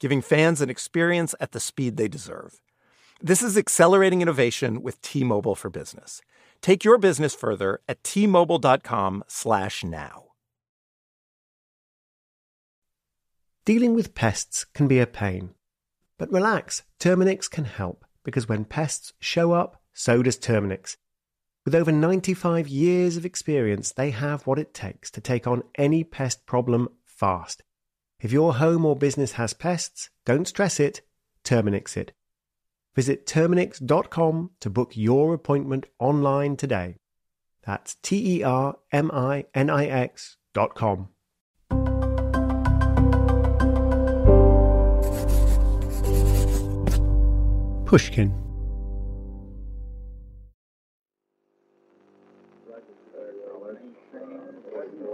[0.00, 2.60] giving fans an experience at the speed they deserve.
[3.20, 6.20] This is accelerating innovation with T-Mobile for Business.
[6.60, 10.24] Take your business further at t-mobile.com/now.
[13.64, 15.54] Dealing with pests can be a pain.
[16.18, 20.96] But relax, Terminix can help because when pests show up, so does Terminix.
[21.64, 26.04] With over 95 years of experience, they have what it takes to take on any
[26.04, 27.62] pest problem fast
[28.24, 31.02] if your home or business has pests, don't stress it,
[31.44, 32.12] Terminix it.
[32.94, 36.96] Visit Terminix.com to book your appointment online today.
[37.66, 41.08] That's T E R M I N I X.com.
[47.84, 48.43] Pushkin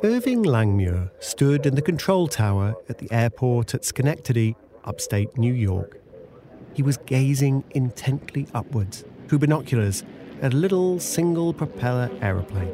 [0.03, 6.01] Irving Langmuir stood in the control tower at the airport at Schenectady, upstate New York.
[6.73, 10.03] He was gazing intently upwards through binoculars
[10.41, 12.73] at a little single propeller aeroplane.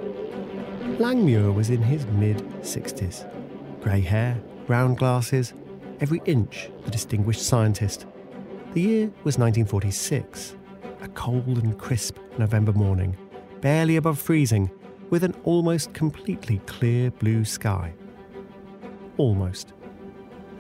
[1.01, 3.28] Langmuir was in his mid 60s.
[3.83, 5.52] Grey hair, round glasses,
[5.98, 8.06] every inch a distinguished scientist.
[8.74, 10.55] The year was 1946,
[11.01, 13.17] a cold and crisp November morning,
[13.61, 14.70] barely above freezing
[15.11, 17.92] with an almost completely clear blue sky.
[19.17, 19.72] Almost.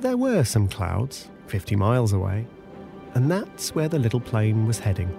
[0.00, 2.46] There were some clouds, 50 miles away,
[3.14, 5.10] and that's where the little plane was heading.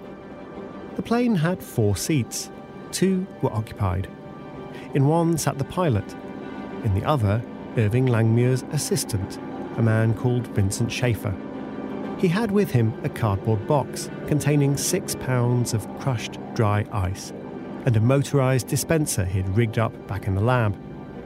[0.96, 2.50] The plane had four seats,
[2.92, 4.08] two were occupied.
[4.94, 6.14] In one sat the pilot,
[6.84, 7.42] in the other,
[7.76, 9.38] Irving Langmuir's assistant,
[9.76, 11.34] a man called Vincent Schaefer.
[12.18, 17.32] He had with him a cardboard box containing six pounds of crushed dry ice
[17.88, 20.76] and a motorised dispenser he'd rigged up back in the lab.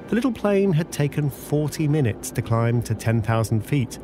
[0.07, 3.99] The little plane had taken 40 minutes to climb to 10,000 feet,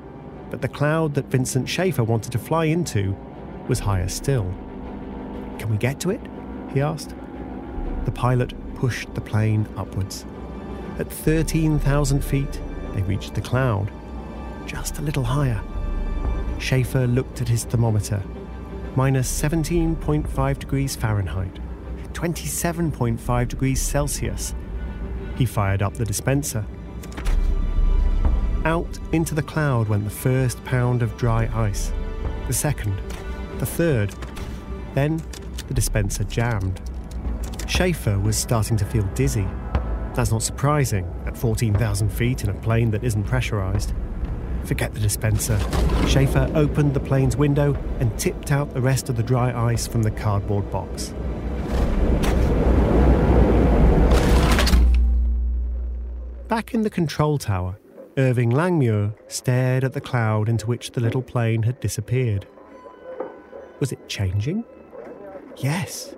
[0.51, 3.17] but the cloud that Vincent Schaefer wanted to fly into
[3.69, 4.53] was higher still.
[5.61, 6.21] Can we get to it?
[6.75, 7.15] he asked.
[8.07, 10.27] The pilot pushed the plane upwards.
[10.99, 12.61] At 13,000 feet,
[12.93, 13.89] they reached the cloud,
[14.67, 15.63] just a little higher.
[16.59, 18.21] Schaefer looked at his thermometer,
[18.97, 21.61] minus 17.5 degrees Fahrenheit.
[22.19, 24.53] 27.5 degrees Celsius.
[25.37, 26.67] He fired up the dispenser.
[28.65, 31.93] Out into the cloud went the first pound of dry ice,
[32.49, 33.01] the second,
[33.59, 34.13] the third.
[34.95, 35.23] Then
[35.69, 36.81] the dispenser jammed.
[37.69, 39.47] Schaefer was starting to feel dizzy.
[40.15, 43.95] That's not surprising at 14,000 feet in a plane that isn't pressurized.
[44.65, 45.61] Forget the dispenser.
[46.09, 50.03] Schaefer opened the plane's window and tipped out the rest of the dry ice from
[50.03, 51.15] the cardboard box.
[56.59, 57.79] Back in the control tower,
[58.17, 62.49] Irving Langmuir stared at the cloud into which the little plane had disappeared.
[63.79, 64.65] Was it changing?
[65.59, 66.17] Yes.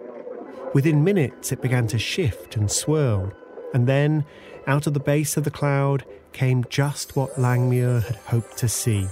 [0.73, 3.35] Within minutes, it began to shift and swirl,
[3.75, 4.25] and then,
[4.67, 9.09] out of the base of the cloud, came just what Langmuir had hoped to see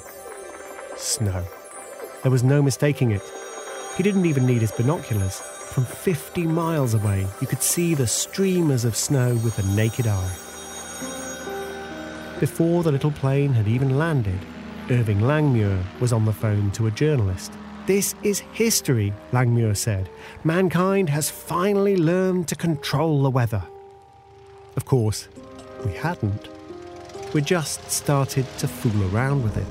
[0.97, 1.45] snow.
[2.23, 3.23] There was no mistaking it.
[3.99, 5.41] He didn't even need his binoculars.
[5.41, 10.48] From 50 miles away, you could see the streamers of snow with the naked eye.
[12.41, 14.39] Before the little plane had even landed,
[14.91, 17.53] Irving Langmuir was on the phone to a journalist.
[17.87, 20.09] This is history, Langmuir said.
[20.45, 23.65] Mankind has finally learned to control the weather.
[24.77, 25.27] Of course,
[25.85, 26.49] we hadn't.
[27.35, 29.67] We just started to fool around with it.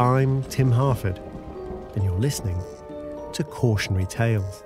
[0.00, 1.20] I'm Tim Harford,
[1.96, 2.62] and you're listening
[3.32, 4.62] to Cautionary Tales.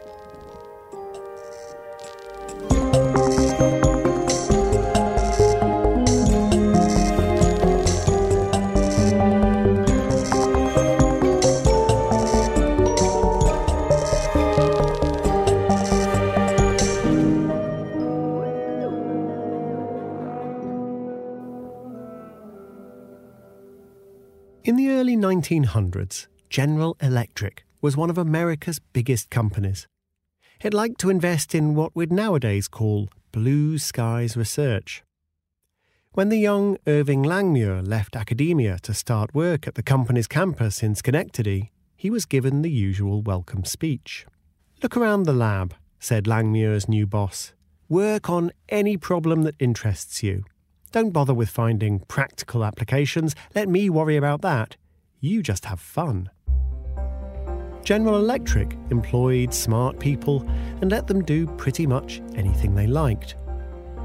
[25.50, 29.88] 1900s, General Electric was one of America's biggest companies.
[30.62, 35.02] It liked to invest in what we'd nowadays call blue skies research.
[36.12, 40.94] When the young Irving Langmuir left academia to start work at the company's campus in
[40.94, 44.26] Schenectady, he was given the usual welcome speech.
[44.84, 47.54] Look around the lab, said Langmuir's new boss.
[47.88, 50.44] Work on any problem that interests you.
[50.92, 53.34] Don't bother with finding practical applications.
[53.52, 54.76] Let me worry about that.
[55.22, 56.30] You just have fun.
[57.84, 60.48] General Electric employed smart people
[60.80, 63.36] and let them do pretty much anything they liked.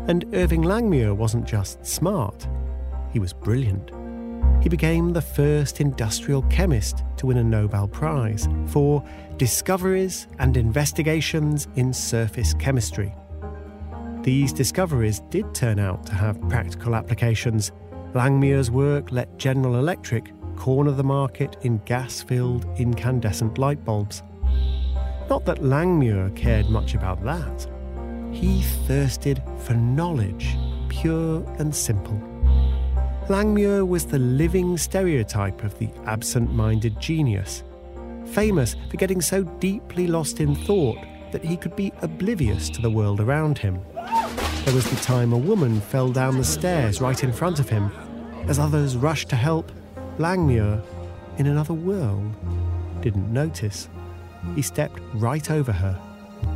[0.07, 2.47] And Irving Langmuir wasn't just smart,
[3.13, 3.91] he was brilliant.
[4.61, 9.01] He became the first industrial chemist to win a Nobel Prize for
[9.37, 13.13] discoveries and investigations in surface chemistry.
[14.21, 17.71] These discoveries did turn out to have practical applications.
[18.13, 24.23] Langmuir's work let General Electric corner the market in gas filled incandescent light bulbs.
[25.29, 27.67] Not that Langmuir cared much about that.
[28.31, 30.57] He thirsted for knowledge,
[30.89, 32.19] pure and simple.
[33.27, 37.63] Langmuir was the living stereotype of the absent minded genius,
[38.25, 40.99] famous for getting so deeply lost in thought
[41.31, 43.79] that he could be oblivious to the world around him.
[44.65, 47.91] There was the time a woman fell down the stairs right in front of him.
[48.47, 49.71] As others rushed to help,
[50.17, 50.83] Langmuir,
[51.37, 52.33] in another world,
[53.01, 53.89] didn't notice.
[54.55, 55.99] He stepped right over her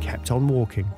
[0.00, 0.90] kept on walking.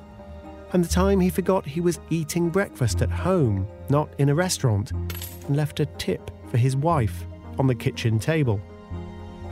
[0.71, 4.91] And the time he forgot he was eating breakfast at home, not in a restaurant,
[4.91, 7.25] and left a tip for his wife
[7.59, 8.59] on the kitchen table.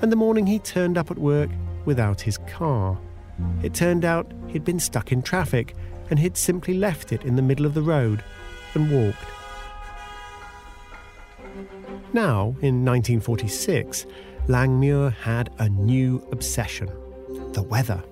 [0.01, 1.49] And the morning he turned up at work
[1.85, 2.97] without his car.
[3.61, 5.75] It turned out he'd been stuck in traffic
[6.09, 8.23] and he'd simply left it in the middle of the road
[8.73, 9.40] and walked.
[12.13, 14.05] Now, in 1946,
[14.47, 16.89] Langmuir had a new obsession
[17.53, 18.03] the weather.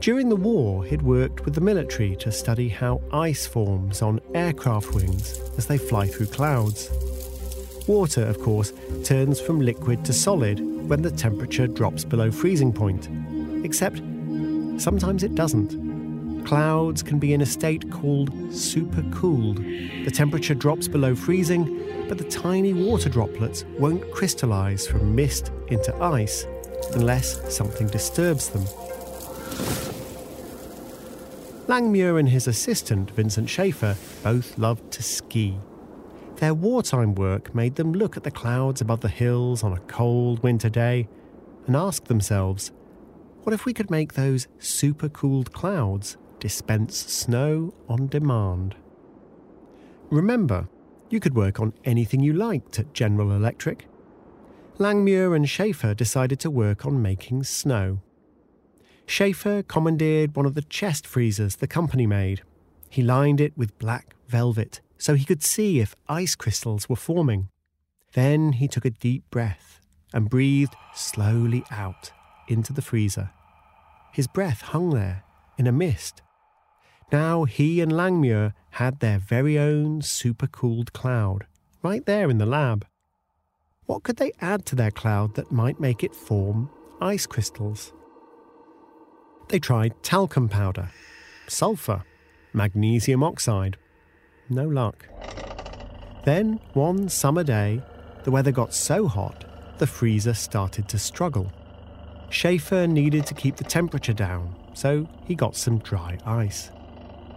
[0.00, 4.94] During the war, he'd worked with the military to study how ice forms on aircraft
[4.94, 6.90] wings as they fly through clouds.
[7.86, 8.72] Water, of course,
[9.04, 13.08] turns from liquid to solid when the temperature drops below freezing point.
[13.64, 13.98] Except
[14.80, 15.91] sometimes it doesn't.
[16.44, 20.04] Clouds can be in a state called supercooled.
[20.04, 25.94] The temperature drops below freezing, but the tiny water droplets won't crystallize from mist into
[26.02, 26.46] ice
[26.94, 28.64] unless something disturbs them.
[31.68, 35.56] Langmuir and his assistant, Vincent Schaefer, both loved to ski.
[36.36, 40.42] Their wartime work made them look at the clouds above the hills on a cold
[40.42, 41.08] winter day
[41.66, 42.72] and ask themselves,
[43.44, 48.74] what if we could make those supercooled clouds dispense snow on demand?
[50.10, 50.68] Remember,
[51.08, 53.86] you could work on anything you liked at General Electric.
[54.76, 58.00] Langmuir and Schaefer decided to work on making snow.
[59.06, 62.42] Schaefer commandeered one of the chest freezers the company made.
[62.90, 67.50] He lined it with black velvet so he could see if ice crystals were forming.
[68.14, 69.80] Then he took a deep breath
[70.12, 72.10] and breathed slowly out
[72.48, 73.30] into the freezer.
[74.12, 75.22] His breath hung there
[75.56, 76.20] in a mist.
[77.10, 81.46] Now he and Langmuir had their very own supercooled cloud,
[81.82, 82.86] right there in the lab.
[83.86, 87.92] What could they add to their cloud that might make it form ice crystals?
[89.48, 90.90] They tried talcum powder,
[91.48, 92.04] sulfur,
[92.52, 93.76] magnesium oxide.
[94.48, 95.08] No luck.
[96.24, 97.82] Then, one summer day,
[98.24, 99.44] the weather got so hot
[99.78, 101.52] the freezer started to struggle.
[102.30, 106.70] Schaefer needed to keep the temperature down, so he got some dry ice.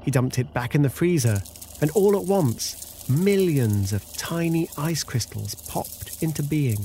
[0.05, 1.41] He dumped it back in the freezer,
[1.81, 6.77] and all at once, millions of tiny ice crystals popped into being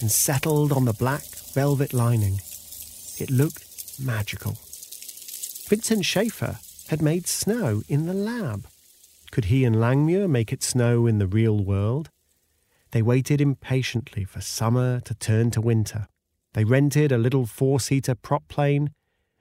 [0.00, 2.40] and settled on the black velvet lining.
[3.16, 4.58] It looked magical.
[5.68, 8.66] Vincent Schaefer had made snow in the lab.
[9.30, 12.10] Could he and Langmuir make it snow in the real world?
[12.90, 16.08] They waited impatiently for summer to turn to winter.
[16.54, 18.90] They rented a little four seater prop plane,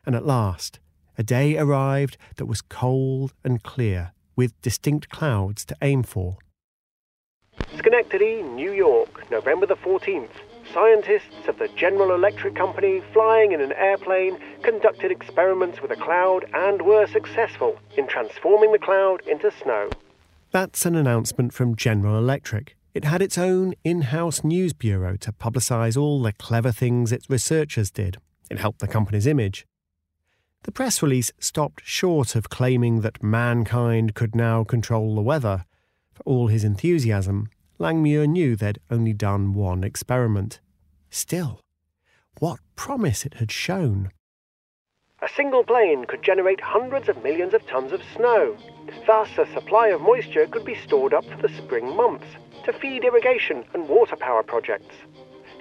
[0.06, 0.80] and at last,
[1.18, 6.38] a day arrived that was cold and clear, with distinct clouds to aim for.
[7.78, 10.30] Schenectady, New York, November the 14th,
[10.74, 16.46] scientists of the General Electric Company, flying in an airplane, conducted experiments with a cloud
[16.54, 19.90] and were successful in transforming the cloud into snow.
[20.52, 22.76] That's an announcement from General Electric.
[22.94, 27.30] It had its own in house news bureau to publicise all the clever things its
[27.30, 28.18] researchers did.
[28.52, 29.66] It helped the company's image.
[30.64, 35.66] The press release stopped short of claiming that mankind could now control the weather.
[36.14, 40.62] For all his enthusiasm, Langmuir knew they'd only done one experiment.
[41.10, 41.60] Still,
[42.40, 44.12] what promise it had shown.
[45.22, 48.58] A single plane could generate hundreds of millions of tons of snow.
[49.06, 52.28] Thus, a supply of moisture could be stored up for the spring months
[52.66, 54.96] to feed irrigation and water power projects.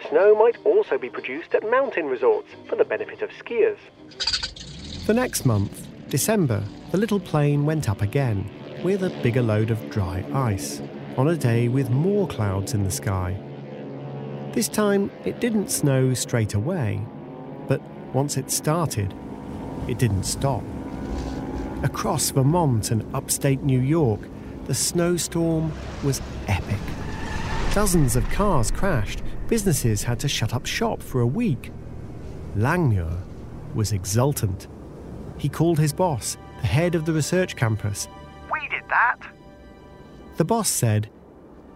[0.09, 3.79] Snow might also be produced at mountain resorts for the benefit of skiers.
[5.05, 8.49] The next month, December, the little plane went up again
[8.85, 10.81] with a bigger load of dry ice
[11.17, 13.37] on a day with more clouds in the sky.
[14.53, 17.05] This time, it didn't snow straight away,
[17.67, 17.83] but
[18.15, 19.13] once it started,
[19.89, 20.63] it didn't stop.
[21.83, 24.21] Across Vermont and upstate New York,
[24.67, 25.73] the snowstorm
[26.05, 26.79] was epic.
[27.75, 31.73] Dozens of cars crashed, businesses had to shut up shop for a week.
[32.57, 33.21] Langmuir
[33.75, 34.69] was exultant.
[35.39, 38.09] He called his boss, the head of the research campus.
[38.53, 39.19] We did that.
[40.37, 41.11] The boss said,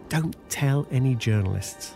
[0.09, 1.95] Don't tell any journalists.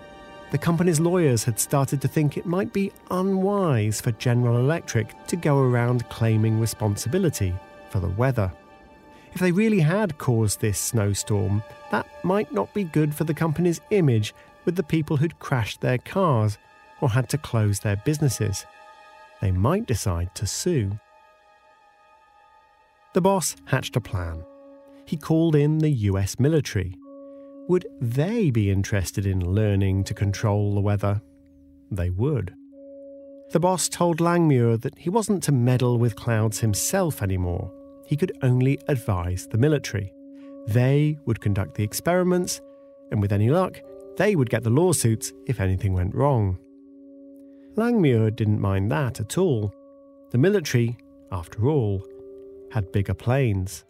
[0.51, 5.37] The company's lawyers had started to think it might be unwise for General Electric to
[5.37, 7.55] go around claiming responsibility
[7.89, 8.53] for the weather.
[9.33, 11.63] If they really had caused this snowstorm,
[11.93, 15.99] that might not be good for the company's image with the people who'd crashed their
[15.99, 16.59] cars
[17.01, 18.67] or had to close their businesses.
[19.41, 20.99] They might decide to sue.
[23.13, 24.45] The boss hatched a plan.
[25.05, 26.97] He called in the US military.
[27.69, 31.21] Would they be interested in learning to control the weather?
[31.91, 32.55] They would.
[33.51, 37.73] The boss told Langmuir that he wasn't to meddle with clouds himself anymore.
[38.07, 40.13] He could only advise the military.
[40.69, 42.61] They would conduct the experiments,
[43.11, 43.81] and with any luck,
[44.17, 46.59] they would get the lawsuits if anything went wrong.
[47.75, 49.73] Langmuir didn't mind that at all.
[50.31, 50.97] The military,
[51.33, 52.05] after all,
[52.71, 53.85] had bigger planes.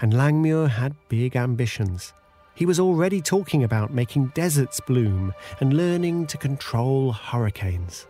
[0.00, 2.12] And Langmuir had big ambitions.
[2.54, 8.06] He was already talking about making deserts bloom and learning to control hurricanes.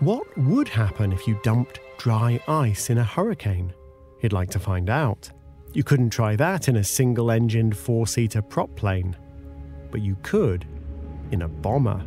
[0.00, 3.72] What would happen if you dumped dry ice in a hurricane?
[4.20, 5.30] He'd like to find out.
[5.72, 9.16] You couldn't try that in a single engined four seater prop plane,
[9.90, 10.66] but you could
[11.30, 12.04] in a bomber.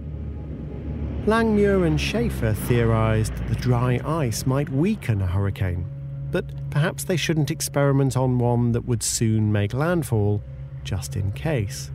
[1.26, 5.86] Langmuir and Schaefer theorized that the dry ice might weaken a hurricane,
[6.34, 10.42] but perhaps they shouldn't experiment on one that would soon make landfall,
[10.84, 11.92] just in case.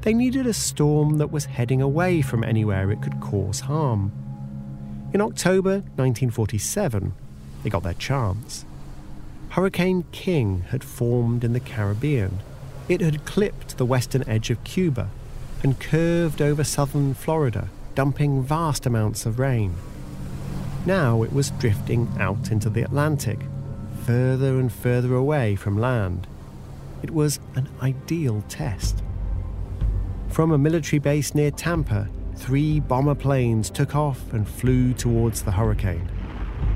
[0.00, 4.10] They needed a storm that was heading away from anywhere it could cause harm.
[5.12, 7.12] In October 1947,
[7.62, 8.64] they got their chance.
[9.50, 12.38] Hurricane King had formed in the Caribbean.
[12.88, 15.10] It had clipped the western edge of Cuba
[15.62, 19.74] and curved over southern Florida, dumping vast amounts of rain.
[20.86, 23.40] Now it was drifting out into the Atlantic,
[24.06, 26.28] further and further away from land.
[27.02, 29.02] It was an ideal test.
[30.28, 35.50] From a military base near Tampa, three bomber planes took off and flew towards the
[35.50, 36.08] hurricane.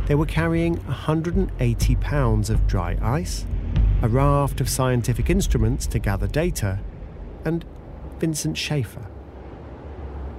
[0.06, 3.46] They were carrying 180 pounds of dry ice,
[4.02, 6.80] a raft of scientific instruments to gather data,
[7.44, 7.64] and
[8.18, 9.06] Vincent Schaefer.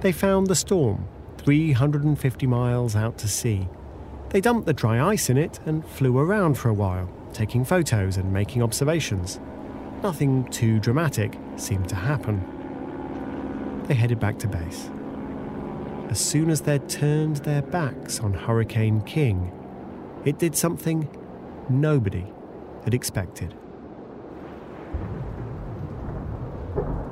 [0.02, 1.08] They found the storm
[1.38, 3.66] 350 miles out to sea.
[4.32, 8.16] They dumped the dry ice in it and flew around for a while, taking photos
[8.16, 9.38] and making observations.
[10.02, 12.42] Nothing too dramatic seemed to happen.
[13.88, 14.90] They headed back to base.
[16.08, 19.52] As soon as they'd turned their backs on Hurricane King,
[20.24, 21.14] it did something
[21.68, 22.24] nobody
[22.84, 23.54] had expected.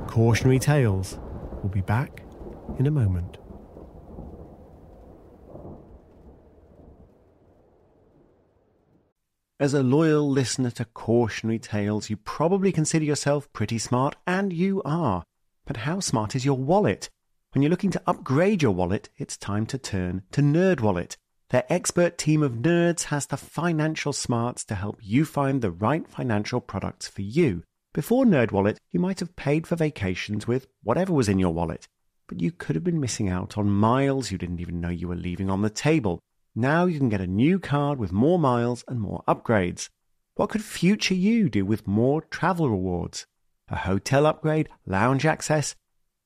[0.06, 1.18] Cautionary Tales
[1.62, 2.22] will be back
[2.78, 3.36] in a moment.
[9.60, 14.80] As a loyal listener to Cautionary Tales, you probably consider yourself pretty smart, and you
[14.86, 15.22] are.
[15.66, 17.10] But how smart is your wallet?
[17.52, 21.18] When you're looking to upgrade your wallet, it's time to turn to NerdWallet.
[21.50, 26.08] Their expert team of nerds has the financial smarts to help you find the right
[26.08, 27.62] financial products for you.
[27.92, 31.86] Before NerdWallet, you might have paid for vacations with whatever was in your wallet,
[32.28, 35.16] but you could have been missing out on miles you didn't even know you were
[35.16, 36.18] leaving on the table.
[36.60, 39.88] Now you can get a new card with more miles and more upgrades.
[40.34, 43.24] What could future you do with more travel rewards?
[43.70, 45.74] A hotel upgrade, lounge access?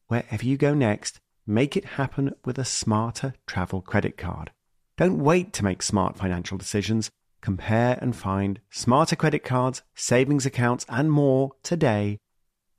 [0.09, 4.51] Wherever you go next, make it happen with a smarter travel credit card.
[4.97, 7.13] Don't wait to make smart financial decisions.
[7.41, 12.19] Compare and find smarter credit cards, savings accounts, and more today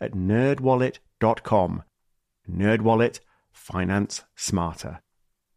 [0.02, 1.84] at nerdwallet.com.
[2.52, 3.22] Nerdwallet,
[3.54, 5.00] finance smarter.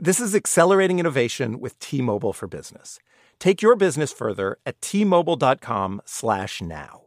[0.00, 3.00] This is accelerating innovation with T-Mobile for Business.
[3.40, 7.02] Take your business further at t-mobile.com/now.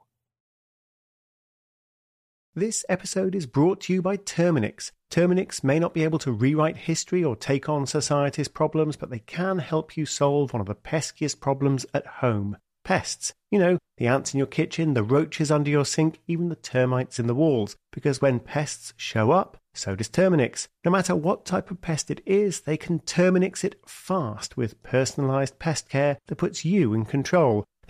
[2.54, 4.92] This episode is brought to you by Terminix.
[5.10, 9.20] Terminix may not be able to rewrite history or take on society's problems, but they
[9.20, 13.34] can help you solve one of the peskiest problems at home pests.
[13.52, 17.20] You know, the ants in your kitchen, the roaches under your sink, even the termites
[17.20, 17.76] in the walls.
[17.92, 20.68] Because when pests show up, so does Terminix.
[20.84, 25.60] No matter what type of pest it is, they can Terminix it fast with personalized
[25.60, 27.64] pest care that puts you in control.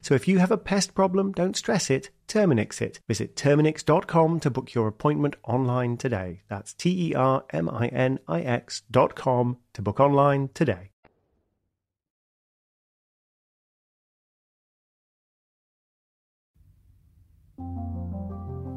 [0.00, 3.00] So if you have a pest problem, don't stress it, Terminix it.
[3.08, 6.42] Visit Terminix.com to book your appointment online today.
[6.48, 10.90] That's T E R M I N I X.com to book online today.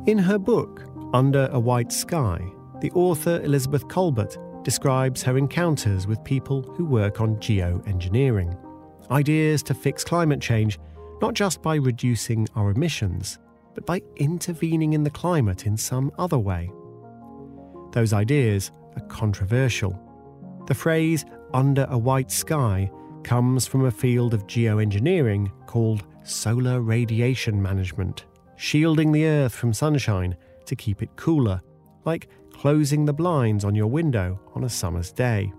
[0.07, 2.41] In her book, Under a White Sky,
[2.79, 8.57] the author Elizabeth Kolbert describes her encounters with people who work on geoengineering.
[9.11, 10.79] Ideas to fix climate change
[11.21, 13.37] not just by reducing our emissions,
[13.75, 16.71] but by intervening in the climate in some other way.
[17.91, 19.99] Those ideas are controversial.
[20.67, 22.91] The phrase under a white sky
[23.23, 30.35] comes from a field of geoengineering called solar radiation management, shielding the Earth from sunshine
[30.65, 31.61] to keep it cooler,
[32.03, 35.51] like closing the blinds on your window on a summer's day.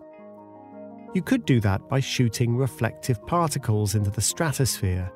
[1.14, 5.12] You could do that by shooting reflective particles into the stratosphere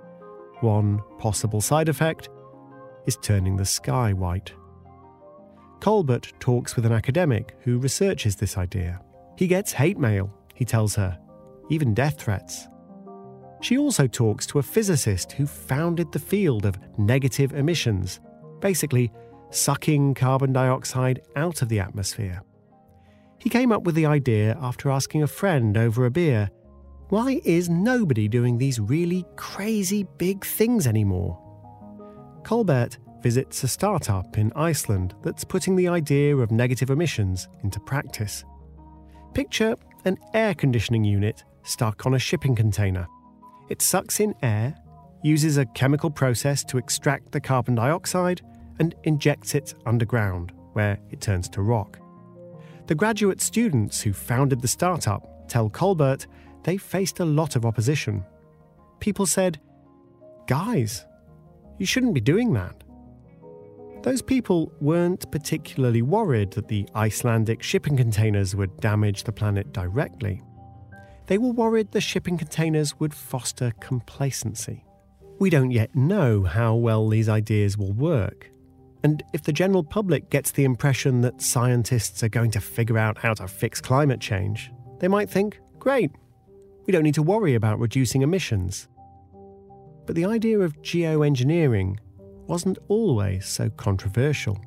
[0.60, 2.28] one possible side effect
[3.06, 4.52] is turning the sky white.
[5.80, 9.00] Kolbert talks with an academic who researches this idea.
[9.36, 11.18] He gets hate mail, he tells her,
[11.68, 12.68] even death threats.
[13.60, 18.20] She also talks to a physicist who founded the field of negative emissions,
[18.60, 19.12] basically
[19.50, 22.42] sucking carbon dioxide out of the atmosphere.
[23.38, 26.50] He came up with the idea after asking a friend over a beer
[27.08, 31.38] why is nobody doing these really crazy big things anymore?
[32.42, 38.44] Kolbert visits a startup in Iceland that's putting the idea of negative emissions into practice.
[39.34, 43.06] Picture an air conditioning unit stuck on a shipping container.
[43.68, 44.74] It sucks in air,
[45.22, 48.42] uses a chemical process to extract the carbon dioxide,
[48.78, 51.98] and injects it underground, where it turns to rock.
[52.86, 56.26] The graduate students who founded the startup tell Kolbert
[56.66, 58.24] they faced a lot of opposition.
[58.98, 59.60] People said,
[60.48, 61.06] Guys,
[61.78, 62.82] you shouldn't be doing that.
[64.02, 70.42] Those people weren't particularly worried that the Icelandic shipping containers would damage the planet directly.
[71.26, 74.84] They were worried the shipping containers would foster complacency.
[75.38, 78.50] We don't yet know how well these ideas will work.
[79.04, 83.18] And if the general public gets the impression that scientists are going to figure out
[83.18, 86.10] how to fix climate change, they might think, great,
[86.86, 88.88] we don't need to worry about reducing emissions.
[90.06, 91.98] But the idea of geoengineering
[92.46, 94.58] wasn't always so controversial.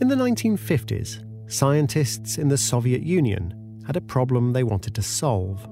[0.00, 5.62] In the 1950s, scientists in the Soviet Union had a problem they wanted to solve.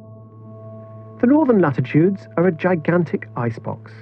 [1.21, 3.93] The northern latitudes are a gigantic icebox.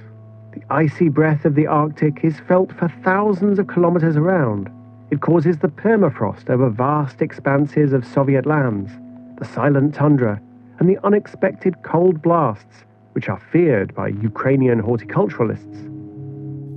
[0.52, 4.70] The icy breath of the Arctic is felt for thousands of kilometres around.
[5.10, 8.90] It causes the permafrost over vast expanses of Soviet lands,
[9.38, 10.40] the silent tundra,
[10.78, 15.92] and the unexpected cold blasts, which are feared by Ukrainian horticulturalists.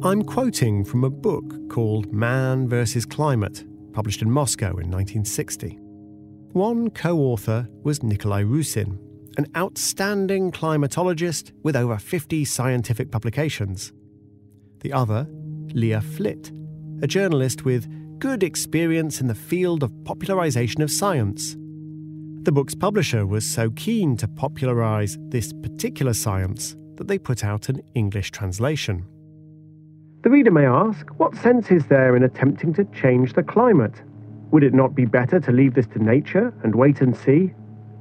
[0.05, 3.05] I'm quoting from a book called Man vs.
[3.05, 5.79] Climate, published in Moscow in 1960.
[6.53, 8.97] One co author was Nikolai Rusin,
[9.37, 13.91] an outstanding climatologist with over 50 scientific publications.
[14.81, 15.27] The other,
[15.73, 16.51] Leah Flitt,
[17.01, 17.87] a journalist with
[18.19, 21.55] good experience in the field of popularization of science.
[22.43, 27.69] The book's publisher was so keen to popularize this particular science that they put out
[27.69, 29.05] an English translation.
[30.23, 34.01] The reader may ask, what sense is there in attempting to change the climate?
[34.51, 37.53] Would it not be better to leave this to nature and wait and see?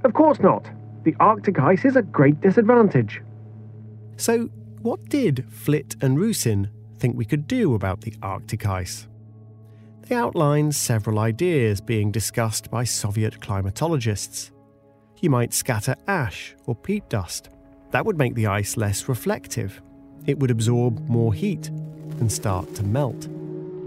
[0.03, 0.69] Of course not.
[1.05, 3.23] The Arctic ice is a great disadvantage.
[4.17, 4.51] So,
[4.83, 9.08] what did Flit and Rusin think we could do about the Arctic ice?
[10.09, 14.51] They outline several ideas being discussed by Soviet climatologists.
[15.21, 17.51] You might scatter ash or peat dust.
[17.91, 19.83] That would make the ice less reflective.
[20.25, 23.29] It would absorb more heat and start to melt.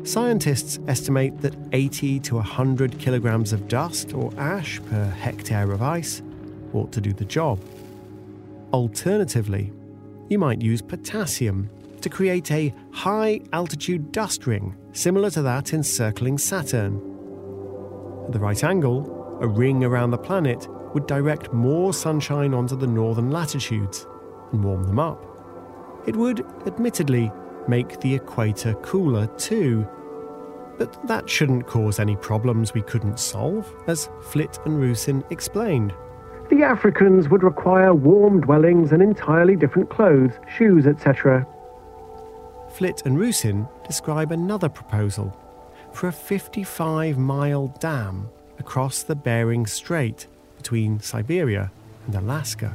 [0.04, 6.22] Scientists estimate that 80 to 100 kilograms of dust or ash per hectare of ice
[6.74, 7.60] ought to do the job.
[8.74, 9.74] Alternatively,
[10.30, 11.68] you might use potassium
[12.02, 16.96] to create a high altitude dust ring similar to that encircling Saturn.
[18.26, 22.88] At the right angle, a ring around the planet would direct more sunshine onto the
[22.88, 24.06] northern latitudes
[24.52, 25.24] and warm them up.
[26.08, 27.32] It would, admittedly,
[27.68, 29.88] make the equator cooler too.
[30.78, 35.94] But that shouldn't cause any problems we couldn't solve, as Flitt and Rusin explained.
[36.50, 41.48] The Africans would require warm dwellings and entirely different clothes, shoes, etc.
[42.74, 45.38] Flitt and Rusin describe another proposal
[45.92, 48.30] for a 55 mile dam
[48.60, 51.72] across the Bering Strait between Siberia
[52.06, 52.74] and Alaska.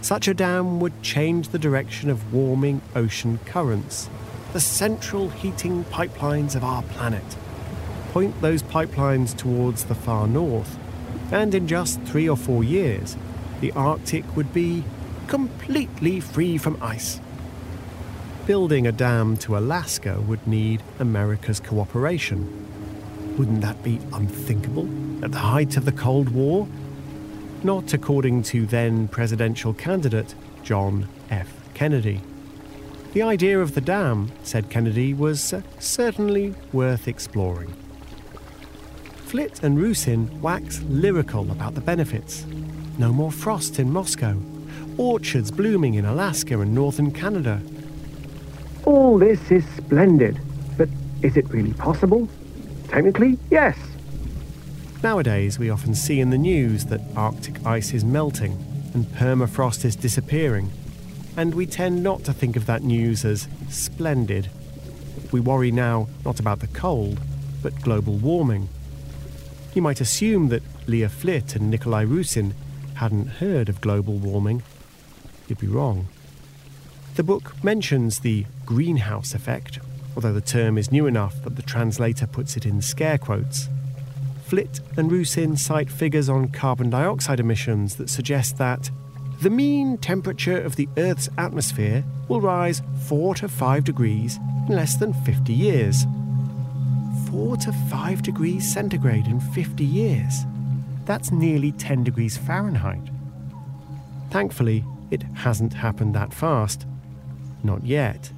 [0.00, 4.08] Such a dam would change the direction of warming ocean currents,
[4.52, 7.36] the central heating pipelines of our planet.
[8.12, 10.78] Point those pipelines towards the far north,
[11.30, 13.16] and in just three or four years,
[13.60, 14.82] the Arctic would be
[15.28, 17.20] completely free from ice.
[18.50, 22.66] Building a dam to Alaska would need America's cooperation.
[23.38, 24.88] Wouldn't that be unthinkable
[25.24, 26.66] at the height of the Cold War
[27.62, 30.34] not according to then presidential candidate
[30.64, 31.48] John F.
[31.74, 32.22] Kennedy.
[33.12, 37.72] The idea of the dam, said Kennedy, was uh, certainly worth exploring.
[39.26, 42.44] Flitt and Rusin wax lyrical about the benefits.
[42.98, 44.36] No more frost in Moscow,
[44.98, 47.62] orchards blooming in Alaska and northern Canada.
[48.90, 50.40] All this is splendid,
[50.76, 50.88] but
[51.22, 52.28] is it really possible?
[52.88, 53.78] Technically, yes.
[55.00, 58.58] Nowadays, we often see in the news that Arctic ice is melting
[58.92, 60.72] and permafrost is disappearing,
[61.36, 64.50] and we tend not to think of that news as splendid.
[65.30, 67.20] We worry now not about the cold,
[67.62, 68.68] but global warming.
[69.72, 72.54] You might assume that Leah Flitt and Nikolai Rusin
[72.94, 74.64] hadn't heard of global warming.
[75.46, 76.08] You'd be wrong.
[77.16, 79.78] The book mentions the greenhouse effect,
[80.14, 83.68] although the term is new enough that the translator puts it in scare quotes.
[84.44, 88.90] Flitt and Rusin cite figures on carbon dioxide emissions that suggest that
[89.42, 94.96] the mean temperature of the Earth's atmosphere will rise 4 to 5 degrees in less
[94.96, 96.04] than 50 years.
[97.30, 100.44] 4 to 5 degrees centigrade in 50 years.
[101.06, 103.08] That's nearly 10 degrees Fahrenheit.
[104.30, 106.86] Thankfully, it hasn't happened that fast.
[107.62, 108.32] Not yet.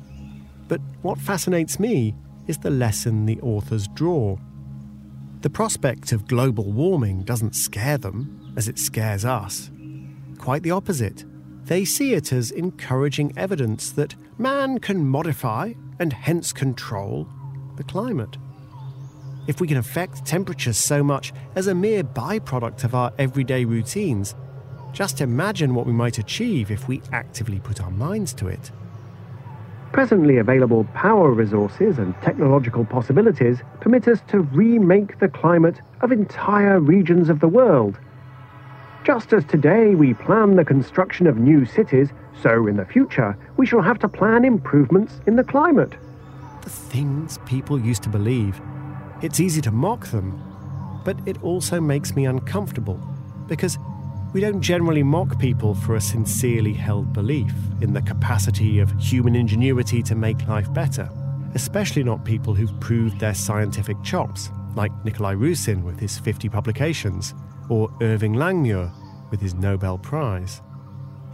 [0.69, 2.15] But what fascinates me
[2.47, 4.37] is the lesson the authors draw.
[5.43, 9.71] The prospect of global warming doesn't scare them as it scares us.
[10.39, 11.25] Quite the opposite.
[11.65, 17.29] They see it as encouraging evidence that man can modify and hence control
[17.77, 18.37] the climate.
[19.47, 24.35] If we can affect temperatures so much as a mere byproduct of our everyday routines,
[24.93, 28.71] just imagine what we might achieve if we actively put our minds to it.
[29.93, 36.81] Presently available power resources and technological possibilities permit us to remake the climate of entire
[36.81, 37.99] regions of the world.
[39.05, 42.09] Just as today we plan the construction of new cities,
[42.41, 45.93] so in the future we shall have to plan improvements in the climate.
[46.63, 48.63] The things people used to believe.
[49.21, 50.41] It's easy to mock them,
[51.05, 52.99] but it also makes me uncomfortable
[53.47, 53.77] because
[54.33, 59.37] we don't generally mock people for a sincerely held belief in the capacity of human
[59.37, 61.11] ingenuity to make life better,
[61.55, 67.35] especially not people who've proved their scientific chops, like Nikolai Rusin with his 50 publications,
[67.69, 68.91] or Irving Langmuir
[69.31, 70.63] with his Nobel Prize.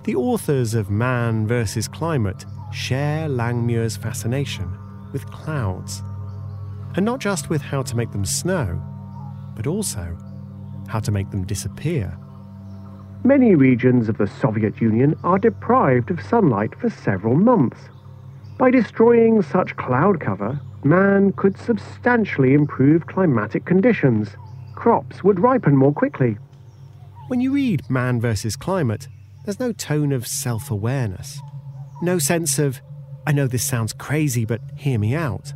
[0.03, 1.87] The authors of Man vs.
[1.87, 4.77] Climate share Langmuir's fascination
[5.13, 6.03] with clouds,
[6.97, 8.83] and not just with how to make them snow,
[9.55, 10.17] but also
[10.89, 12.19] how to make them disappear.
[13.25, 17.79] Many regions of the Soviet Union are deprived of sunlight for several months.
[18.59, 24.31] By destroying such cloud cover, man could substantially improve climatic conditions.
[24.75, 26.39] Crops would ripen more quickly.
[27.27, 28.57] When you read Man vs.
[28.57, 29.09] Climate,
[29.45, 31.41] there's no tone of self awareness,
[32.01, 32.81] no sense of,
[33.27, 35.53] I know this sounds crazy, but hear me out.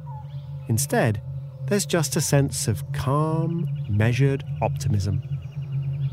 [0.69, 1.23] Instead,
[1.69, 5.23] there's just a sense of calm, measured optimism.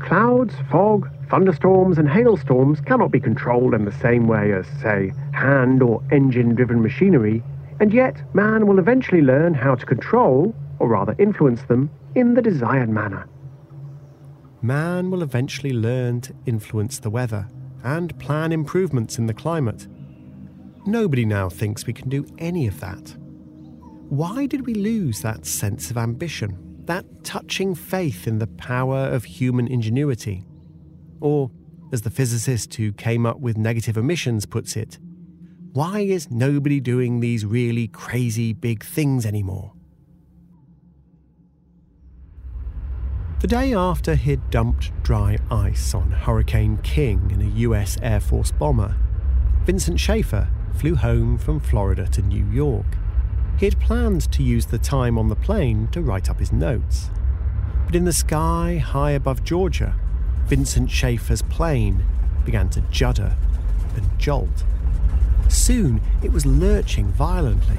[0.00, 5.82] Clouds, fog, thunderstorms, and hailstorms cannot be controlled in the same way as, say, hand
[5.82, 7.42] or engine driven machinery,
[7.78, 12.42] and yet man will eventually learn how to control, or rather influence them, in the
[12.42, 13.28] desired manner.
[14.62, 17.46] Man will eventually learn to influence the weather
[17.84, 19.86] and plan improvements in the climate.
[20.86, 23.16] Nobody now thinks we can do any of that.
[24.08, 29.24] Why did we lose that sense of ambition, that touching faith in the power of
[29.24, 30.44] human ingenuity?
[31.20, 31.50] Or,
[31.92, 34.98] as the physicist who came up with negative emissions puts it,
[35.72, 39.72] why is nobody doing these really crazy big things anymore?
[43.40, 48.50] The day after he'd dumped dry ice on Hurricane King in a US Air Force
[48.50, 48.96] bomber,
[49.64, 52.98] Vincent Schaefer flew home from Florida to New York.
[53.60, 57.10] He had planned to use the time on the plane to write up his notes.
[57.84, 59.96] But in the sky high above Georgia,
[60.46, 62.02] Vincent Schaefer's plane
[62.46, 63.36] began to judder
[63.94, 64.64] and jolt.
[65.50, 67.76] Soon it was lurching violently.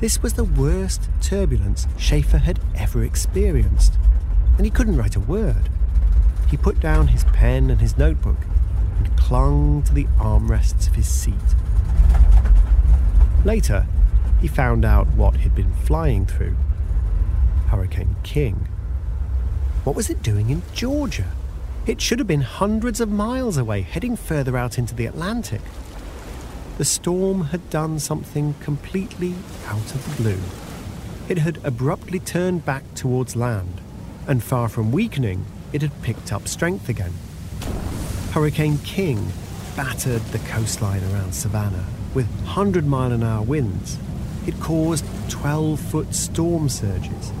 [0.00, 3.96] This was the worst turbulence Schaefer had ever experienced
[4.56, 5.68] and he couldn't write a word.
[6.50, 8.38] He put down his pen and his notebook
[8.98, 11.34] and clung to the armrests of his seat.
[13.44, 13.86] Later,
[14.40, 16.56] he found out what he'd been flying through
[17.68, 18.68] Hurricane King.
[19.84, 21.32] What was it doing in Georgia?
[21.86, 25.62] It should have been hundreds of miles away, heading further out into the Atlantic.
[26.78, 29.34] The storm had done something completely
[29.66, 30.40] out of the blue.
[31.28, 33.80] It had abruptly turned back towards land
[34.26, 37.12] and far from weakening, it had picked up strength again.
[38.32, 39.32] Hurricane King
[39.76, 43.98] battered the coastline around Savannah with 100 mile an hour winds.
[44.46, 47.32] It caused 12 foot storm surges.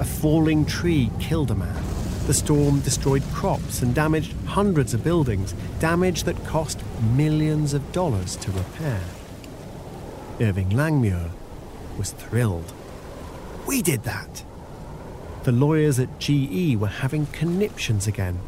[0.00, 1.82] A falling tree killed a man.
[2.26, 6.80] The storm destroyed crops and damaged hundreds of buildings, damage that cost
[7.14, 9.00] millions of dollars to repair.
[10.40, 11.30] Irving Langmuir
[11.98, 12.72] was thrilled.
[13.66, 14.44] We did that!
[15.44, 18.38] The lawyers at GE were having conniptions again.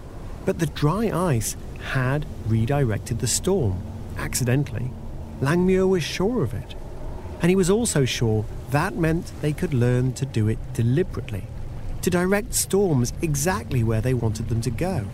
[0.45, 1.57] But the dry ice
[1.93, 3.83] had redirected the storm,
[4.17, 4.91] accidentally.
[5.41, 6.75] Langmuir was sure of it.
[7.45, 11.45] And he was also sure that meant they could learn to do it deliberately,
[12.01, 15.05] to direct storms exactly where they wanted them to go.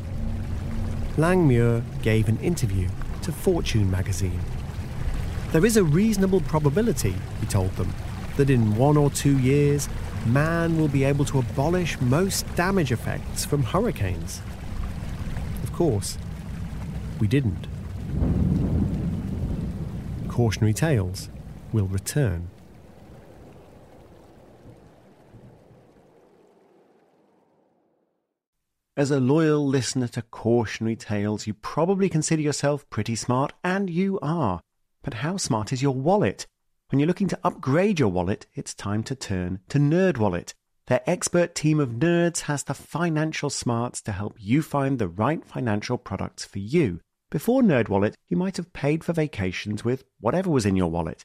[1.16, 2.88] Langmuir gave an interview
[3.22, 4.38] to Fortune magazine.
[5.50, 7.92] There is a reasonable probability, he told them,
[8.36, 9.88] that in one or two years
[10.24, 14.40] man will be able to abolish most damage effects from hurricanes.
[15.64, 16.16] Of course,
[17.18, 17.66] we didn't.
[20.28, 21.28] Cautionary Tales
[21.72, 22.48] will return.
[28.96, 34.18] As a loyal listener to Cautionary Tales, you probably consider yourself pretty smart, and you
[34.20, 34.60] are.
[35.02, 36.46] But how smart is your wallet?
[36.90, 40.52] When you're looking to upgrade your wallet, it's time to turn to NerdWallet.
[40.88, 45.44] Their expert team of nerds has the financial smarts to help you find the right
[45.44, 47.00] financial products for you.
[47.30, 51.24] Before NerdWallet, you might have paid for vacations with whatever was in your wallet,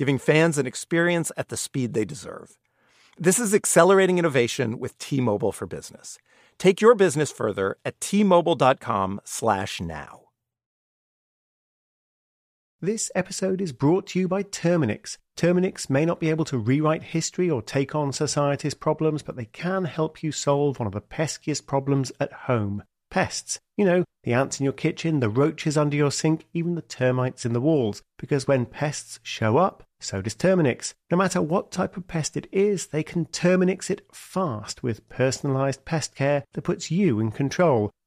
[0.00, 2.58] giving fans an experience at the speed they deserve.
[3.18, 6.16] This is accelerating innovation with T-Mobile for Business.
[6.56, 10.20] Take your business further at t-mobile.com/now.
[12.80, 15.18] This episode is brought to you by Terminix.
[15.36, 19.44] Terminix may not be able to rewrite history or take on society's problems, but they
[19.44, 23.60] can help you solve one of the peskiest problems at home pests.
[23.76, 27.44] You know, the ants in your kitchen, the roaches under your sink, even the termites
[27.44, 28.02] in the walls.
[28.18, 30.94] Because when pests show up, So does Terminix.
[31.10, 35.84] No matter what type of pest it is, they can Terminix it fast with personalized
[35.84, 37.90] pest care that puts you in control.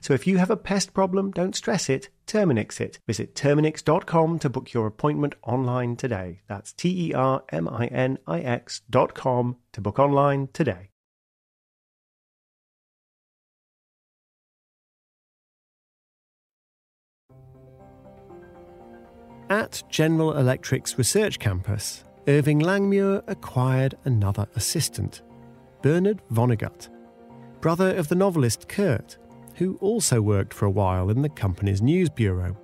[0.00, 2.98] So if you have a pest problem, don't stress it, Terminix it.
[3.06, 6.40] Visit Terminix.com to book your appointment online today.
[6.48, 10.90] That's T E R M I N I X.com to book online today.
[19.50, 25.22] At General Electric's research campus, Irving Langmuir acquired another assistant,
[25.82, 26.88] Bernard Vonnegut,
[27.60, 29.18] brother of the novelist Kurt,
[29.60, 32.56] who also worked for a while in the company's news bureau.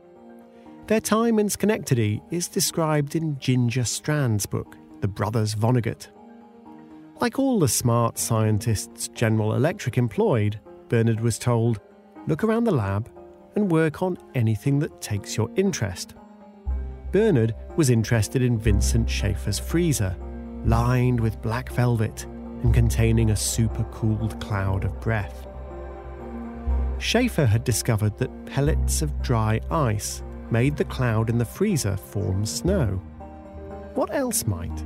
[0.87, 6.09] Their time in Schenectady is described in Ginger Strand's book, The Brothers Vonnegut.
[7.21, 11.81] Like all the smart scientists General Electric employed, Bernard was told,
[12.29, 13.11] look around the lab
[13.57, 16.15] and work on anything that takes your interest.
[17.13, 20.17] Bernard was interested in Vincent Schaefer's freezer,
[20.65, 22.25] lined with black velvet
[22.63, 25.47] and containing a super cooled cloud of breath.
[26.99, 32.47] Schaefer had discovered that pellets of dry ice made the cloud in the freezer form
[32.47, 33.01] snow.
[33.95, 34.85] What else might?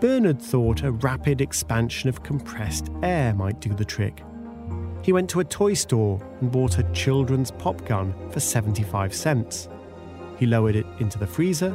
[0.00, 4.22] Bernard thought a rapid expansion of compressed air might do the trick.
[5.02, 9.68] He went to a toy store and bought a children's pop gun for 75 cents.
[10.38, 11.74] He lowered it into the freezer,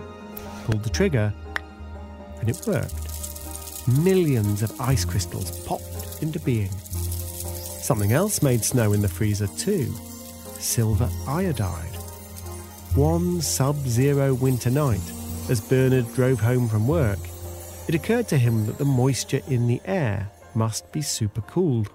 [0.66, 1.34] pulled the trigger,
[2.40, 3.88] and it worked.
[4.04, 6.70] Millions of ice crystals popped into being.
[7.82, 9.94] Something else made snow in the freezer too
[10.60, 11.96] silver iodide.
[12.94, 15.02] One sub zero winter night,
[15.50, 17.18] as Bernard drove home from work,
[17.88, 21.88] it occurred to him that the moisture in the air must be supercooled.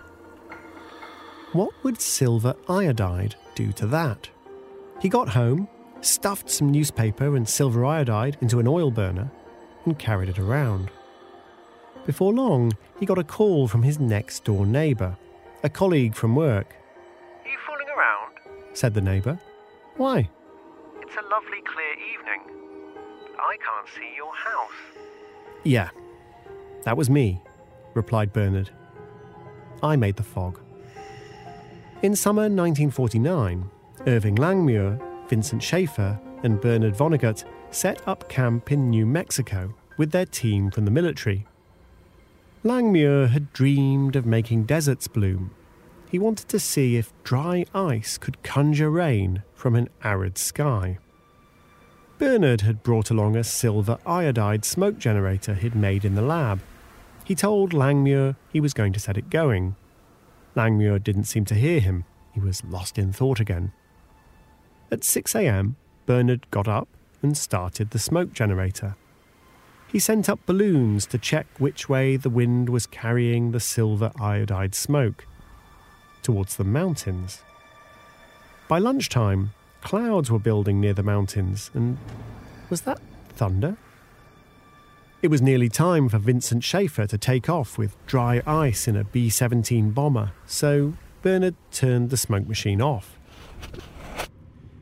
[1.52, 4.28] What would silver iodide do to that?
[5.00, 5.68] He got home,
[6.00, 9.30] stuffed some newspaper and silver iodide into an oil burner,
[9.84, 10.90] and carried it around.
[12.04, 15.16] Before long, he got a call from his next door neighbour,
[15.66, 16.76] a colleague from work.
[17.44, 18.36] Are you fooling around?
[18.72, 19.36] said the neighbour.
[19.96, 20.30] Why?
[21.02, 22.40] It's a lovely clear evening.
[23.36, 24.78] I can't see your house.
[25.64, 25.90] Yeah,
[26.84, 27.42] that was me,
[27.94, 28.70] replied Bernard.
[29.82, 30.60] I made the fog.
[32.02, 33.68] In summer 1949,
[34.06, 40.26] Irving Langmuir, Vincent Schaefer, and Bernard Vonnegut set up camp in New Mexico with their
[40.26, 41.44] team from the military.
[42.66, 45.52] Langmuir had dreamed of making deserts bloom.
[46.10, 50.98] He wanted to see if dry ice could conjure rain from an arid sky.
[52.18, 56.60] Bernard had brought along a silver iodide smoke generator he'd made in the lab.
[57.24, 59.76] He told Langmuir he was going to set it going.
[60.56, 62.04] Langmuir didn't seem to hear him.
[62.32, 63.70] He was lost in thought again.
[64.90, 66.88] At 6 a.m., Bernard got up
[67.22, 68.96] and started the smoke generator.
[69.90, 74.74] He sent up balloons to check which way the wind was carrying the silver iodide
[74.74, 75.26] smoke
[76.22, 77.42] towards the mountains.
[78.68, 81.98] By lunchtime, clouds were building near the mountains, and
[82.68, 83.76] was that thunder?
[85.22, 89.04] It was nearly time for Vincent Schaefer to take off with dry ice in a
[89.04, 93.18] B 17 bomber, so Bernard turned the smoke machine off.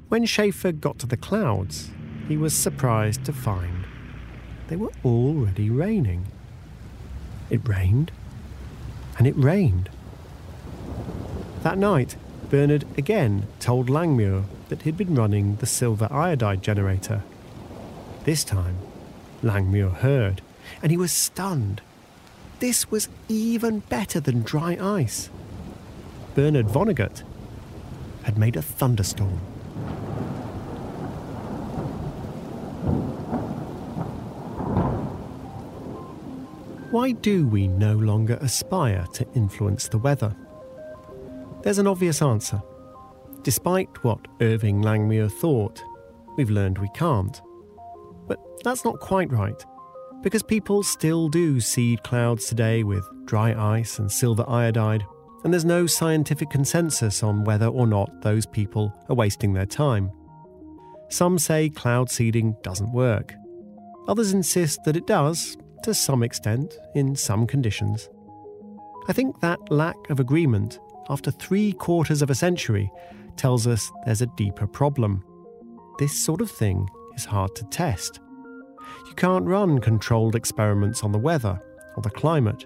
[0.09, 1.91] When Schaefer got to the clouds,
[2.27, 3.74] he was surprised to find
[4.69, 6.27] they were already raining.
[7.51, 8.11] It rained,
[9.19, 9.91] and it rained.
[11.63, 12.17] That night,
[12.51, 17.23] Bernard again told Langmuir that he'd been running the silver iodide generator.
[18.25, 18.79] This time,
[19.43, 20.41] Langmuir heard,
[20.83, 21.83] and he was stunned.
[22.61, 25.31] This was even better than dry ice.
[26.35, 27.23] Bernard Vonnegut
[28.23, 29.41] had made a thunderstorm.
[37.05, 40.35] Why do we no longer aspire to influence the weather?
[41.61, 42.63] There's an obvious answer.
[43.43, 45.83] Despite what Irving Langmuir thought,
[46.39, 47.43] we've learned we can't.
[48.27, 49.63] But that's not quite right,
[50.23, 55.05] because people still do seed clouds today with dry ice and silver iodide,
[55.45, 60.11] and there's no scientific consensus on whether or not those people are wasting their time.
[61.11, 63.35] Some say cloud seeding doesn't work.
[64.09, 68.09] Others insist that it does, to some extent, in some conditions.
[69.07, 70.79] I think that lack of agreement,
[71.11, 72.91] after three quarters of a century,
[73.37, 75.23] tells us there's a deeper problem.
[75.99, 78.21] This sort of thing is hard to test.
[79.07, 81.61] You can't run controlled experiments on the weather
[81.97, 82.65] or the climate.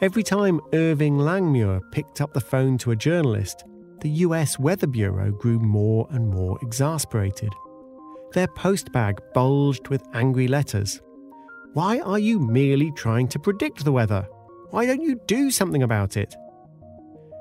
[0.00, 3.64] Every time Irving Langmuir picked up the phone to a journalist,
[4.00, 7.52] the US Weather Bureau grew more and more exasperated.
[8.32, 11.00] Their postbag bulged with angry letters.
[11.74, 14.26] Why are you merely trying to predict the weather?
[14.70, 16.34] Why don't you do something about it?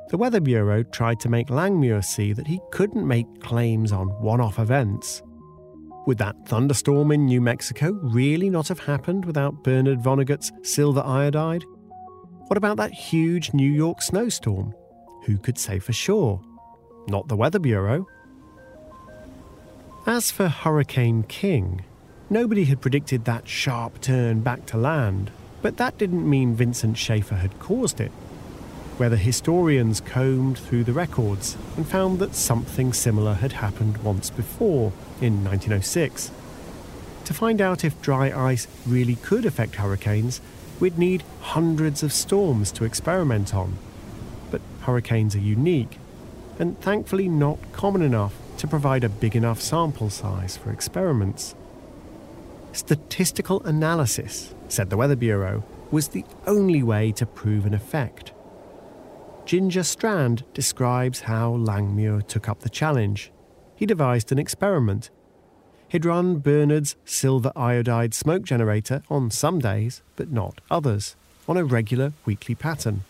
[0.09, 4.39] The Weather Bureau tried to make Langmuir see that he couldn't make claims on one
[4.39, 5.21] off events.
[6.05, 11.65] Would that thunderstorm in New Mexico really not have happened without Bernard Vonnegut's silver iodide?
[12.47, 14.73] What about that huge New York snowstorm?
[15.25, 16.41] Who could say for sure?
[17.09, 18.07] Not the Weather Bureau.
[20.05, 21.83] As for Hurricane King,
[22.29, 27.35] nobody had predicted that sharp turn back to land, but that didn't mean Vincent Schaefer
[27.35, 28.11] had caused it.
[28.99, 34.91] Weather historians combed through the records and found that something similar had happened once before,
[35.21, 36.31] in 1906.
[37.25, 40.41] To find out if dry ice really could affect hurricanes,
[40.79, 43.77] we'd need hundreds of storms to experiment on.
[44.49, 45.99] But hurricanes are unique,
[46.57, 51.53] and thankfully not common enough to provide a big enough sample size for experiments.
[52.77, 58.33] Statistical analysis, said the Weather Bureau, was the only way to prove an effect.
[59.47, 63.31] Ginger Strand describes how Langmuir took up the challenge.
[63.75, 65.09] He devised an experiment
[65.87, 71.15] He'd run Bernard's silver iodide smoke generator on some days, but not others,
[71.47, 73.05] on a regular weekly pattern.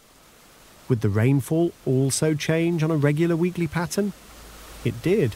[0.87, 4.13] Would the rainfall also change on a regular weekly pattern?
[4.85, 5.35] It did.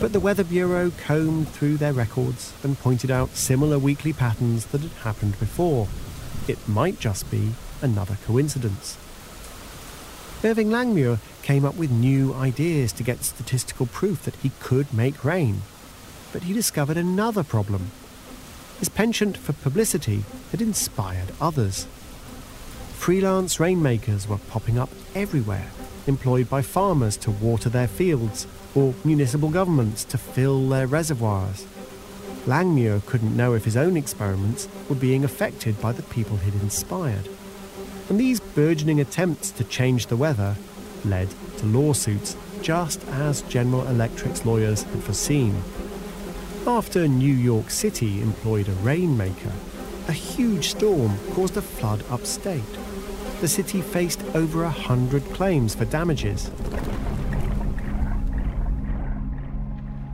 [0.00, 4.80] But the Weather Bureau combed through their records and pointed out similar weekly patterns that
[4.80, 5.88] had happened before.
[6.46, 8.96] It might just be another coincidence.
[10.44, 15.24] Irving Langmuir came up with new ideas to get statistical proof that he could make
[15.24, 15.62] rain
[16.32, 17.90] but he discovered another problem.
[18.78, 21.86] His penchant for publicity had inspired others.
[22.92, 25.70] Freelance rainmakers were popping up everywhere,
[26.06, 28.46] employed by farmers to water their fields
[29.04, 31.66] municipal governments to fill their reservoirs.
[32.46, 37.28] Langmuir couldn't know if his own experiments were being affected by the people he'd inspired.
[38.08, 40.56] And these burgeoning attempts to change the weather
[41.04, 45.62] led to lawsuits, just as General Electric's lawyers had foreseen.
[46.66, 49.52] After New York City employed a rainmaker,
[50.08, 52.78] a huge storm caused a flood upstate.
[53.40, 56.50] The city faced over a hundred claims for damages.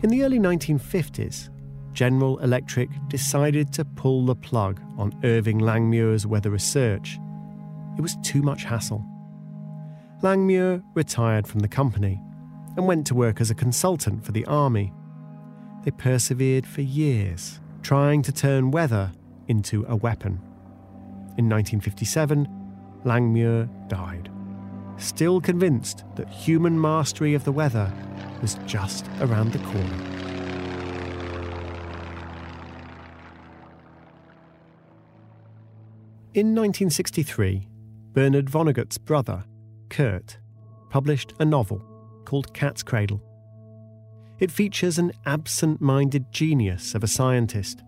[0.04, 1.48] In the early 1950s,
[1.94, 7.18] General Electric decided to pull the plug on Irving Langmuir's weather research.
[7.96, 9.02] It was too much hassle.
[10.20, 12.20] Langmuir retired from the company
[12.76, 14.92] and went to work as a consultant for the Army
[15.84, 19.10] they persevered for years, trying to turn weather
[19.48, 20.32] into a weapon.
[21.38, 22.46] In 1957,
[23.06, 24.30] Langmuir died,
[24.98, 27.90] still convinced that human mastery of the weather
[28.44, 29.80] was just around the corner.
[36.34, 37.66] In 1963,
[38.12, 39.44] Bernard Vonnegut's brother,
[39.88, 40.36] Kurt,
[40.90, 41.80] published a novel
[42.26, 43.22] called Cat's Cradle
[44.40, 47.82] it features an absent minded genius of a scientist,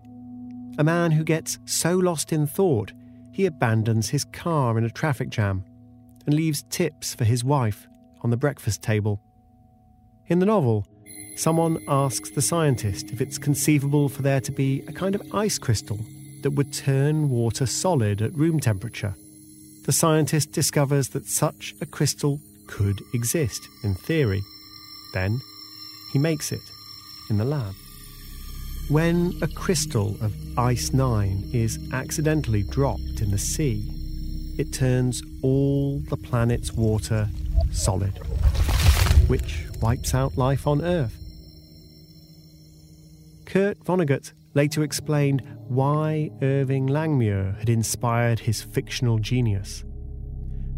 [0.79, 2.93] a man who gets so lost in thought
[3.31, 5.63] he abandons his car in a traffic jam
[6.25, 7.87] and leaves tips for his wife
[8.21, 9.21] on the breakfast table.
[10.29, 10.85] In the novel,
[11.37, 15.57] someone asks the scientist if it's conceivable for there to be a kind of ice
[15.57, 15.99] crystal
[16.41, 19.15] that would turn water solid at room temperature.
[19.85, 24.43] The scientist discovers that such a crystal could exist in theory.
[25.13, 25.39] Then
[26.11, 26.61] he makes it
[27.29, 27.73] in the lab.
[28.89, 33.89] When a crystal of Ice 9 is accidentally dropped in the sea,
[34.57, 37.29] it turns all the planet's water
[37.71, 38.17] solid,
[39.27, 41.17] which wipes out life on Earth.
[43.45, 49.83] Kurt Vonnegut later explained why Irving Langmuir had inspired his fictional genius.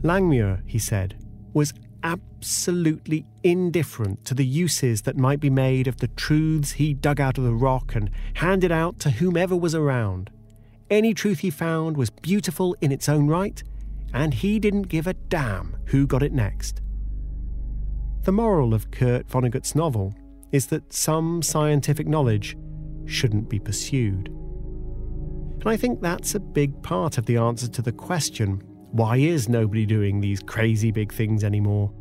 [0.04, 1.18] Langmuir, he said,
[1.54, 1.74] was
[2.04, 7.38] absolutely indifferent to the uses that might be made of the truths he dug out
[7.38, 10.30] of the rock and handed out to whomever was around.
[10.90, 13.62] Any truth he found was beautiful in its own right,
[14.14, 16.82] and he didn't give a damn who got it next.
[18.24, 20.14] The moral of Kurt Vonnegut's novel
[20.52, 22.58] is that some scientific knowledge
[23.06, 24.28] shouldn't be pursued.
[24.28, 28.62] And I think that's a big part of the answer to the question
[28.92, 31.94] Why is nobody doing these crazy big things anymore?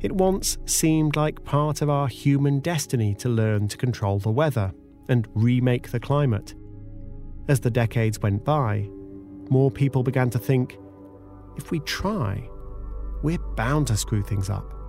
[0.00, 4.72] It once seemed like part of our human destiny to learn to control the weather
[5.08, 6.54] and remake the climate.
[7.48, 8.88] As the decades went by,
[9.50, 10.78] more people began to think
[11.56, 12.48] if we try,
[13.22, 14.81] we're bound to screw things up.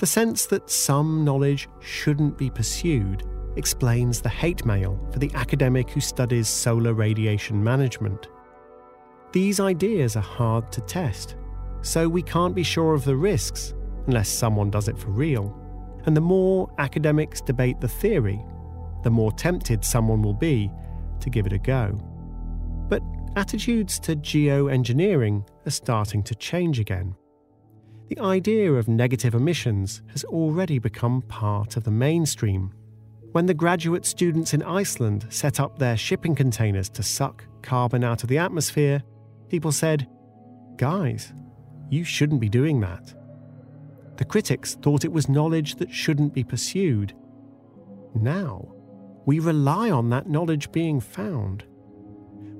[0.00, 3.22] The sense that some knowledge shouldn't be pursued
[3.56, 8.28] explains the hate mail for the academic who studies solar radiation management.
[9.32, 11.36] These ideas are hard to test,
[11.82, 13.74] so we can't be sure of the risks
[14.06, 15.54] unless someone does it for real.
[16.06, 18.42] And the more academics debate the theory,
[19.02, 20.70] the more tempted someone will be
[21.20, 21.98] to give it a go.
[22.88, 23.02] But
[23.36, 27.14] attitudes to geoengineering are starting to change again.
[28.10, 32.72] The idea of negative emissions has already become part of the mainstream.
[33.30, 38.24] When the graduate students in Iceland set up their shipping containers to suck carbon out
[38.24, 39.04] of the atmosphere,
[39.48, 40.08] people said,
[40.76, 41.32] Guys,
[41.88, 43.14] you shouldn't be doing that.
[44.16, 47.14] The critics thought it was knowledge that shouldn't be pursued.
[48.16, 48.74] Now,
[49.24, 51.62] we rely on that knowledge being found.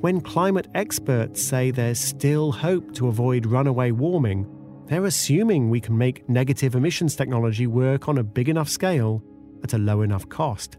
[0.00, 4.46] When climate experts say there's still hope to avoid runaway warming,
[4.90, 9.22] they're assuming we can make negative emissions technology work on a big enough scale
[9.62, 10.78] at a low enough cost.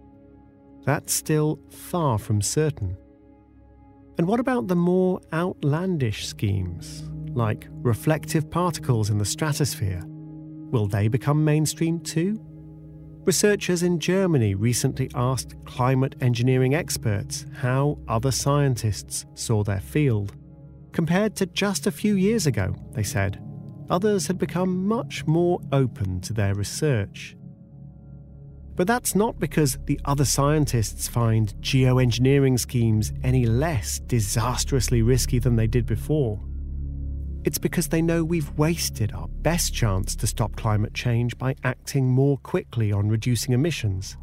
[0.83, 2.97] That's still far from certain.
[4.17, 10.03] And what about the more outlandish schemes, like reflective particles in the stratosphere?
[10.05, 12.37] Will they become mainstream too?
[13.23, 20.35] Researchers in Germany recently asked climate engineering experts how other scientists saw their field.
[20.91, 23.41] Compared to just a few years ago, they said,
[23.91, 27.35] others had become much more open to their research.
[28.75, 35.57] But that's not because the other scientists find geoengineering schemes any less disastrously risky than
[35.57, 36.39] they did before.
[37.43, 42.07] It's because they know we've wasted our best chance to stop climate change by acting
[42.07, 44.15] more quickly on reducing emissions.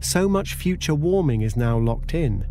[0.00, 2.46] So much future warming is now locked in.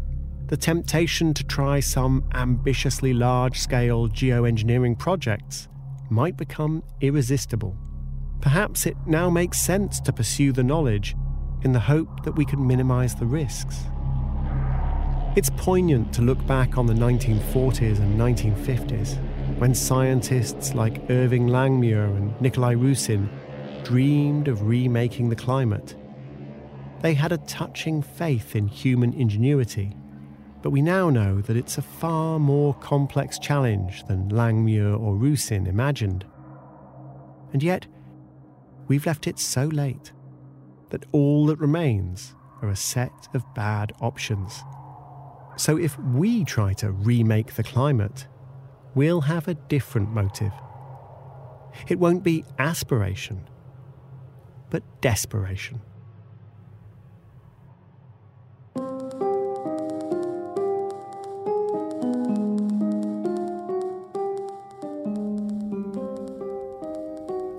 [0.47, 5.67] The temptation to try some ambitiously large scale geoengineering projects
[6.09, 7.75] might become irresistible.
[8.41, 11.15] Perhaps it now makes sense to pursue the knowledge
[11.63, 13.85] in the hope that we can minimize the risks.
[15.35, 19.17] It's poignant to look back on the 1940s and 1950s,
[19.59, 23.29] when scientists like Irving Langmuir and Nikolai Rusin
[23.83, 25.95] dreamed of remaking the climate.
[27.01, 29.95] They had a touching faith in human ingenuity,
[30.67, 35.65] but we now know that it's a far more complex challenge than Langmuir or Rusin
[35.65, 36.25] imagined.
[37.53, 37.87] And yet,
[38.89, 40.11] we've left it so late
[40.89, 44.61] that all that remains are a set of bad options.
[45.55, 48.27] So if we try to remake the climate,
[48.93, 50.51] we'll have a different motive.
[51.87, 53.47] It won't be aspiration,
[54.69, 55.79] but desperation.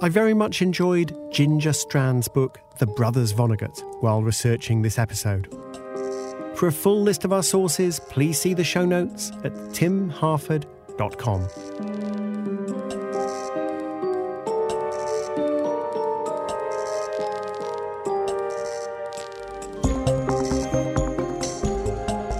[0.08, 5.52] I very much enjoyed Ginger Strand's book, The Brothers Vonnegut, while researching this episode.
[6.54, 11.48] For a full list of our sources, please see the show notes at timharford.com.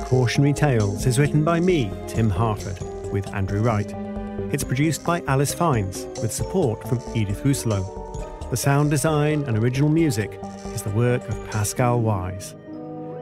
[0.07, 2.81] Cautionary Tales is written by me, Tim Harford,
[3.13, 4.08] with Andrew Wright.
[4.51, 8.51] It's produced by Alice Fiennes, with support from Edith Rousselot.
[8.51, 10.41] The sound design and original music
[10.73, 12.55] is the work of Pascal Wyse.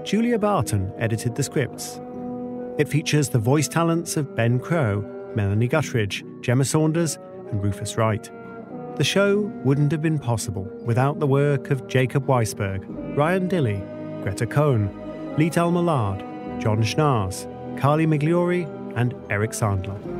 [0.04, 1.98] Julia Barton edited the scripts.
[2.78, 5.00] It features the voice talents of Ben Crowe,
[5.34, 7.18] Melanie Guttridge, Gemma Saunders,
[7.50, 8.30] and Rufus Wright.
[8.94, 12.84] The show wouldn't have been possible without the work of Jacob Weisberg,
[13.16, 14.88] Ryan Dilley, Greta Cohn,
[15.36, 16.20] Lital Molad,
[16.62, 17.48] John Schnaars,
[17.80, 18.64] Carly Migliori,
[18.96, 20.15] and Eric Sandler.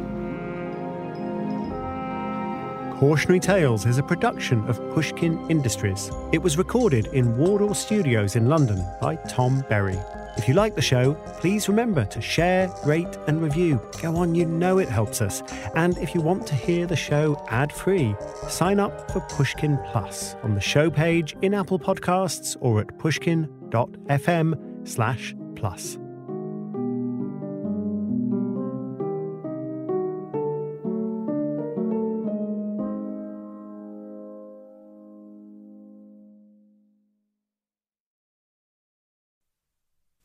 [2.96, 6.10] Cautionary Tales is a production of Pushkin Industries.
[6.32, 9.98] It was recorded in Wardour Studios in London by Tom Berry.
[10.38, 13.82] If you like the show, please remember to share, rate, and review.
[14.00, 15.42] Go on, you know it helps us.
[15.74, 18.16] And if you want to hear the show ad free,
[18.48, 24.88] sign up for Pushkin Plus on the show page in Apple Podcasts or at pushkin.fm
[24.88, 25.98] slash plus.